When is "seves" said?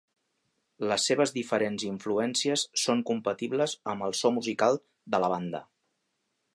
1.09-1.33